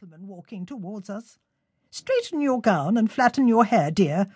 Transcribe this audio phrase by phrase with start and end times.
[0.00, 1.38] gentlemen walking towards us.
[1.90, 4.28] Straighten your gown and flatten your hair, dear.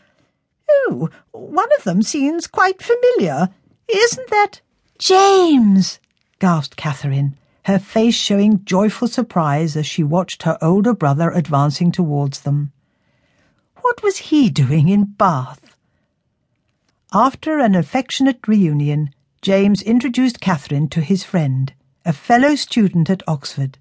[0.69, 3.49] Oh, one of them seems quite familiar.
[3.87, 4.61] Isn't that
[4.99, 6.01] James?
[6.41, 7.37] gasped Catherine,
[7.67, 12.73] her face showing joyful surprise as she watched her older brother advancing towards them.
[13.83, 15.77] What was he doing in Bath?
[17.13, 19.11] After an affectionate reunion,
[19.43, 21.73] James introduced Catherine to his friend,
[22.05, 23.79] a fellow student at Oxford.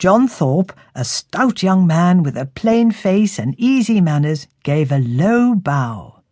[0.00, 4.98] John Thorpe, a stout young man with a plain face and easy manners, gave a
[4.98, 6.22] low bow.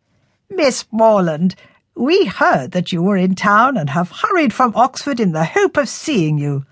[0.48, 1.54] Miss Morland,
[1.94, 5.76] we heard that you were in town and have hurried from Oxford in the hope
[5.76, 6.64] of seeing you.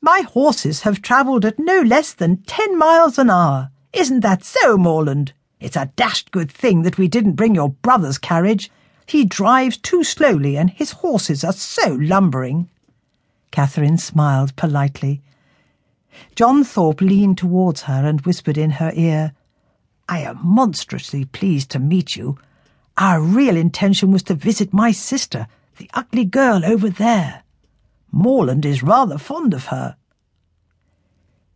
[0.00, 3.70] My horses have travelled at no less than ten miles an hour.
[3.92, 5.34] Isn't that so, Morland?
[5.60, 8.70] It's a dashed good thing that we didn't bring your brother's carriage.
[9.04, 12.70] He drives too slowly and his horses are so lumbering.
[13.50, 15.20] Catherine smiled politely.
[16.34, 19.32] John Thorpe leaned towards her and whispered in her ear,
[20.08, 22.38] I am monstrously pleased to meet you.
[22.96, 27.42] Our real intention was to visit my sister, the ugly girl over there.
[28.10, 29.96] Morland is rather fond of her.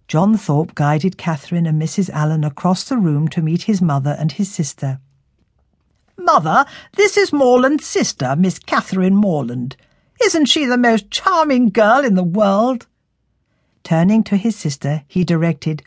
[0.06, 2.10] John Thorpe guided Catherine and Mrs.
[2.10, 5.00] Allen across the room to meet his mother and his sister.
[6.18, 9.76] Mother, this is Morland's sister, Miss Catherine Morland.
[10.22, 12.86] Isn't she the most charming girl in the world?
[13.82, 15.82] Turning to his sister, he directed,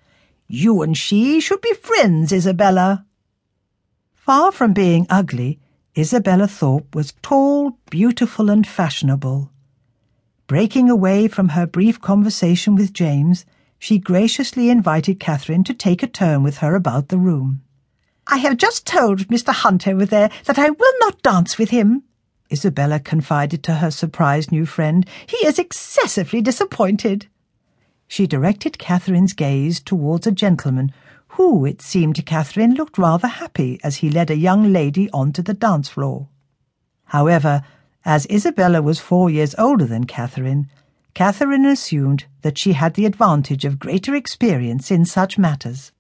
[0.48, 3.06] You and she should be friends, Isabella.
[4.14, 5.60] Far from being ugly,
[5.98, 9.52] Isabella Thorpe was tall, beautiful, and fashionable.
[10.48, 13.46] Breaking away from her brief conversation with James,
[13.80, 17.62] she graciously invited Catherine to take a turn with her about the room.
[18.28, 19.54] I have just told Mr.
[19.54, 22.04] Hunt over there that I will not dance with him,
[22.52, 25.06] Isabella confided to her surprised new friend.
[25.26, 27.28] He is excessively disappointed.
[28.08, 30.92] She directed Catherine's gaze towards a gentleman
[31.30, 35.42] who, it seemed to Catherine, looked rather happy as he led a young lady onto
[35.42, 36.30] the dance floor.
[37.06, 37.64] However,
[38.06, 40.70] as Isabella was four years older than Catherine,
[41.14, 45.92] Catherine assumed that she had the advantage of greater experience in such matters.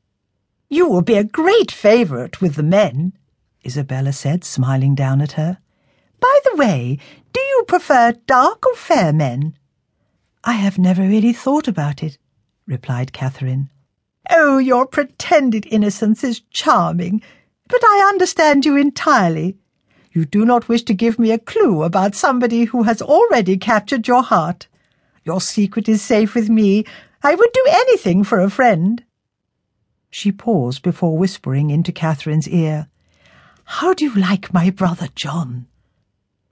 [0.69, 3.13] You will be a great favourite with the men,
[3.65, 5.57] Isabella said, smiling down at her.
[6.19, 6.99] By the way,
[7.33, 9.57] do you prefer dark or fair men?
[10.47, 12.19] I have never really thought about it,
[12.67, 13.71] replied Catherine.
[14.29, 17.23] Oh, your pretended innocence is charming,
[17.67, 19.57] but I understand you entirely.
[20.11, 24.07] You do not wish to give me a clue about somebody who has already captured
[24.07, 24.67] your heart.
[25.23, 26.85] Your secret is safe with me.
[27.23, 29.03] I would do anything for a friend.
[30.11, 32.87] She paused before whispering into Catherine's ear.
[33.63, 35.65] How do you like my brother John?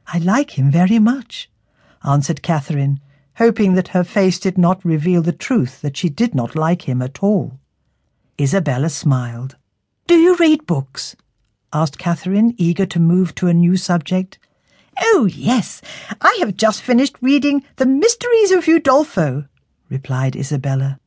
[0.08, 1.50] I like him very much,
[2.04, 3.00] answered Catherine,
[3.36, 7.02] hoping that her face did not reveal the truth that she did not like him
[7.02, 7.60] at all.
[8.40, 9.56] Isabella smiled.
[10.08, 11.16] Do you read books?
[11.72, 14.38] asked Catherine, eager to move to a new subject.
[15.02, 15.82] Oh, yes,
[16.22, 19.48] I have just finished reading The Mysteries of Udolpho,
[19.90, 21.00] replied Isabella.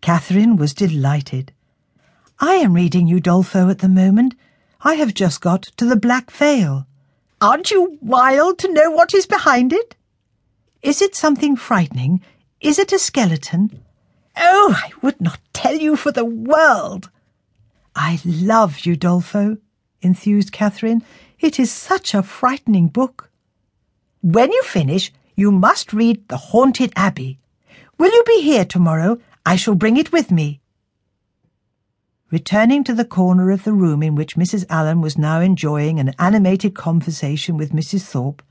[0.00, 1.52] Catherine was delighted.
[2.40, 4.34] I am reading Udolpho at the moment.
[4.80, 6.86] I have just got to the Black Veil.
[7.40, 9.94] Aren't you wild to know what is behind it?
[10.82, 12.22] Is it something frightening?
[12.60, 13.82] Is it a skeleton?
[14.36, 17.10] Oh, I would not tell you for the world.
[17.96, 19.58] I love Udolpho,
[20.02, 21.02] enthused Catherine.
[21.40, 23.30] It is such a frightening book.
[24.22, 27.38] When you finish, you must read The Haunted Abbey.
[27.98, 29.18] Will you be here tomorrow?
[29.44, 30.60] I shall bring it with me.
[32.30, 34.66] Returning to the corner of the room in which Mrs.
[34.68, 38.02] Allen was now enjoying an animated conversation with Mrs.
[38.02, 38.42] Thorpe,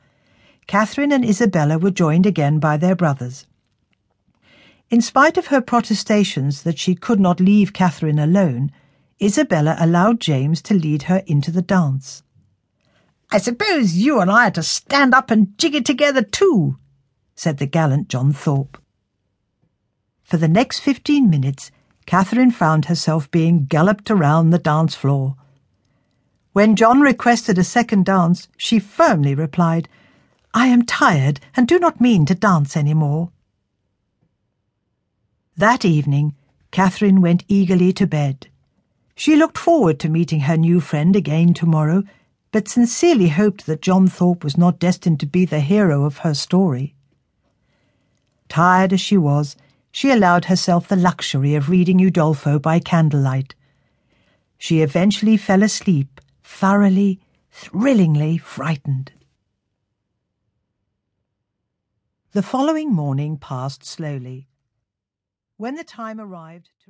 [0.67, 3.47] Catherine and Isabella were joined again by their brothers.
[4.89, 8.71] In spite of her protestations that she could not leave Catherine alone,
[9.21, 12.21] Isabella allowed James to lead her into the dance.
[13.31, 16.77] I suppose you and I are to stand up and jig it together too,
[17.35, 18.77] said the gallant John Thorpe.
[20.23, 21.71] For the next fifteen minutes,
[22.05, 25.35] Catherine found herself being galloped around the dance floor.
[26.53, 29.89] When John requested a second dance, she firmly replied,
[30.57, 33.29] I am tired and do not mean to dance any more.
[35.55, 36.33] That evening,
[36.71, 38.47] Catherine went eagerly to bed.
[39.13, 42.05] She looked forward to meeting her new friend again tomorrow,
[42.51, 46.33] but sincerely hoped that John Thorpe was not destined to be the hero of her
[46.33, 46.95] story.
[48.49, 49.57] Tired as she was,
[49.91, 53.53] she allowed herself the luxury of reading Udolpho by candlelight.
[54.57, 57.19] She eventually fell asleep, thoroughly,
[57.51, 59.11] thrillingly frightened.
[62.37, 64.47] The following morning passed slowly.
[65.55, 66.85] When the time arrived to